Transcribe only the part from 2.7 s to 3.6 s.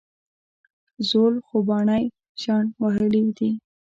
وهلي دي